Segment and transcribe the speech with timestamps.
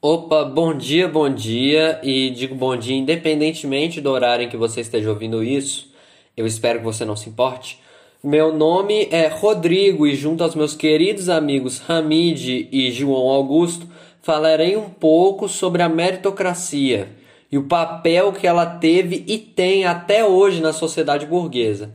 [0.00, 4.80] Opa, bom dia, bom dia, e digo bom dia independentemente do horário em que você
[4.80, 5.92] esteja ouvindo isso.
[6.36, 7.80] Eu espero que você não se importe.
[8.22, 13.88] Meu nome é Rodrigo e junto aos meus queridos amigos Hamid e João Augusto,
[14.22, 17.08] falarei um pouco sobre a meritocracia
[17.50, 21.92] e o papel que ela teve e tem até hoje na sociedade burguesa.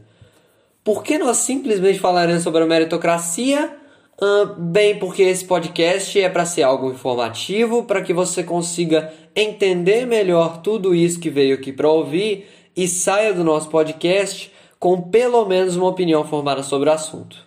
[0.83, 3.77] Por que nós simplesmente falaremos sobre a meritocracia?
[4.21, 10.05] Uh, bem, porque esse podcast é para ser algo informativo, para que você consiga entender
[10.05, 15.45] melhor tudo isso que veio aqui para ouvir e saia do nosso podcast com pelo
[15.45, 17.37] menos uma opinião formada sobre o assunto.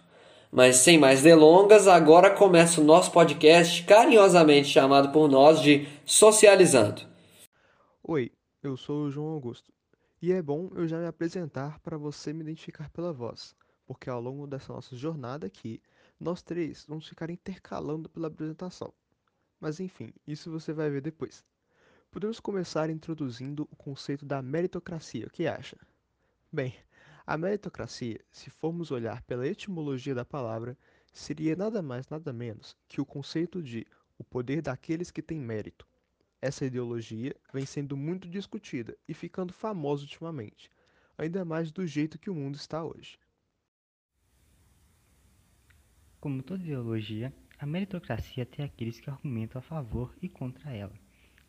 [0.51, 7.03] Mas sem mais delongas, agora começa o nosso podcast carinhosamente chamado por nós de Socializando.
[8.03, 9.71] Oi, eu sou o João Augusto.
[10.23, 13.55] E é bom eu já me apresentar para você me identificar pela voz,
[13.87, 15.81] porque ao longo dessa nossa jornada aqui,
[16.19, 18.93] nós três vamos ficar intercalando pela apresentação.
[19.61, 21.45] Mas enfim, isso você vai ver depois.
[22.11, 25.77] Podemos começar introduzindo o conceito da meritocracia, o que acha?
[26.53, 26.75] Bem,
[27.27, 30.77] a meritocracia, se formos olhar pela etimologia da palavra,
[31.13, 33.87] seria nada mais nada menos que o conceito de
[34.19, 35.87] o poder daqueles que têm mérito.
[36.41, 40.71] Essa ideologia vem sendo muito discutida e ficando famosa ultimamente,
[41.19, 43.19] ainda mais do jeito que o mundo está hoje.
[46.21, 50.93] Como toda ideologia, a meritocracia tem aqueles que argumentam a favor e contra ela.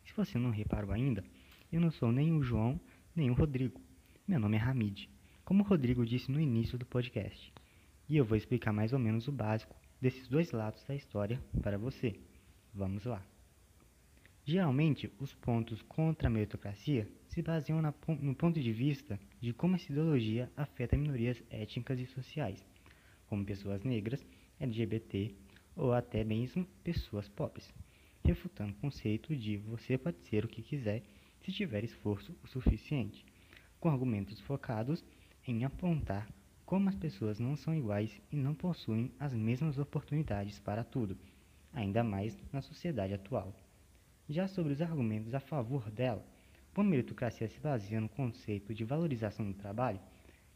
[0.04, 1.24] Se você não reparou ainda,
[1.72, 2.80] eu não sou nem o João
[3.14, 3.80] nem o Rodrigo.
[4.26, 5.08] Meu nome é Hamid,
[5.44, 7.52] como o Rodrigo disse no início do podcast.
[8.08, 11.78] E eu vou explicar mais ou menos o básico desses dois lados da história para
[11.78, 12.20] você.
[12.72, 13.22] Vamos lá.
[14.44, 19.92] Geralmente, os pontos contra a meritocracia se baseiam no ponto de vista de como essa
[19.92, 22.64] ideologia afeta minorias étnicas e sociais,
[23.26, 24.24] como pessoas negras
[24.60, 25.34] LGBT
[25.76, 27.72] ou até mesmo pessoas pobres,
[28.24, 31.02] refutando o conceito de você pode ser o que quiser
[31.40, 33.24] se tiver esforço o suficiente,
[33.80, 35.04] com argumentos focados
[35.46, 36.28] em apontar
[36.66, 41.16] como as pessoas não são iguais e não possuem as mesmas oportunidades para tudo,
[41.72, 43.54] ainda mais na sociedade atual.
[44.28, 46.22] Já sobre os argumentos a favor dela,
[46.74, 49.98] como a meritocracia se baseia no conceito de valorização do trabalho,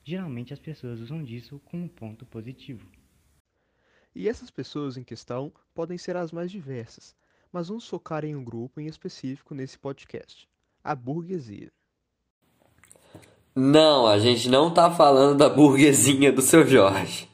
[0.05, 2.87] geralmente as pessoas usam disso como um ponto positivo.
[4.15, 7.15] E essas pessoas em questão podem ser as mais diversas,
[7.53, 10.49] mas vamos focar em um grupo em específico nesse podcast:
[10.85, 11.71] a burguesia.
[13.55, 17.29] Não, a gente não está falando da burguesinha do seu Jorge.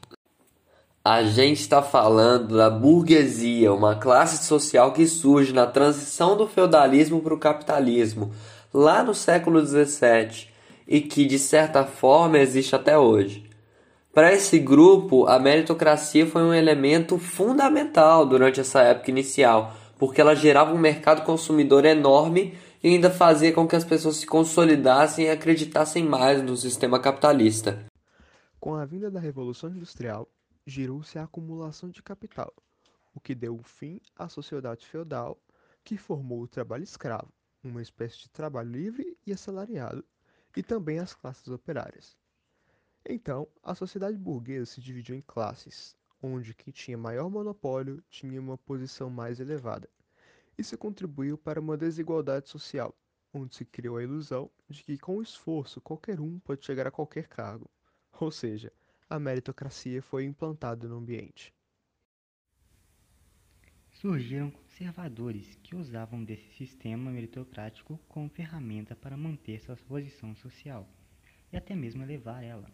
[1.05, 7.22] A gente está falando da burguesia, uma classe social que surge na transição do feudalismo
[7.22, 8.33] para o capitalismo,
[8.75, 10.49] lá no século XVII,
[10.87, 13.47] e que de certa forma existe até hoje.
[14.12, 20.34] Para esse grupo, a meritocracia foi um elemento fundamental durante essa época inicial, porque ela
[20.34, 25.30] gerava um mercado consumidor enorme e ainda fazia com que as pessoas se consolidassem e
[25.30, 27.86] acreditassem mais no sistema capitalista.
[28.58, 30.28] Com a vinda da Revolução Industrial,
[30.66, 32.52] girou-se a acumulação de capital,
[33.14, 35.38] o que deu fim à sociedade feudal,
[35.84, 37.32] que formou o trabalho escravo,
[37.62, 40.04] uma espécie de trabalho livre e assalariado,
[40.56, 42.16] e também as classes operárias.
[43.10, 48.58] Então, a sociedade burguesa se dividiu em classes, onde quem tinha maior monopólio tinha uma
[48.58, 49.88] posição mais elevada.
[50.58, 52.94] Isso contribuiu para uma desigualdade social,
[53.32, 57.26] onde se criou a ilusão de que com esforço qualquer um pode chegar a qualquer
[57.28, 57.70] cargo.
[58.20, 58.70] Ou seja,
[59.08, 61.54] a meritocracia foi implantada no ambiente.
[63.90, 70.86] Surgiram conservadores que usavam desse sistema meritocrático como ferramenta para manter sua posição social
[71.50, 72.70] e até mesmo elevar ela.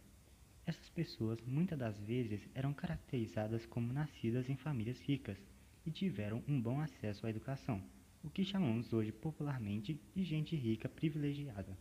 [0.66, 5.36] Essas pessoas muitas das vezes eram caracterizadas como nascidas em famílias ricas
[5.84, 7.82] e tiveram um bom acesso à educação,
[8.22, 11.76] o que chamamos hoje popularmente de gente rica privilegiada.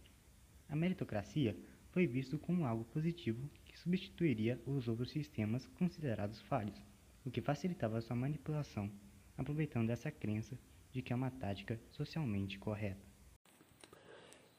[0.68, 1.56] A meritocracia
[1.92, 6.76] foi visto como algo positivo que substituiria os outros sistemas considerados falhos,
[7.24, 8.92] o que facilitava sua manipulação,
[9.38, 10.60] aproveitando essa crença
[10.92, 13.13] de que é uma tática socialmente correta.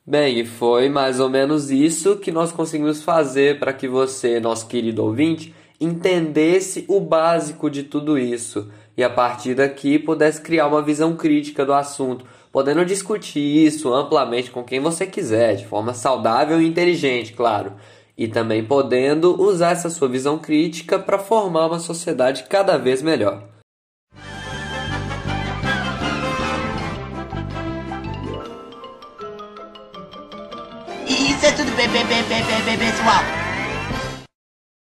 [0.06, 4.66] Bem, e foi mais ou menos isso que nós conseguimos fazer para que você, nosso
[4.66, 10.82] querido ouvinte, entendesse o básico de tudo isso e a partir daqui pudesse criar uma
[10.82, 16.60] visão crítica do assunto, podendo discutir isso amplamente com quem você quiser, de forma saudável
[16.60, 17.72] e inteligente, claro,
[18.16, 23.53] e também podendo usar essa sua visão crítica para formar uma sociedade cada vez melhor.
[31.44, 33.43] É tudo bem, bem, bem, bem, bem, bem, pessoal.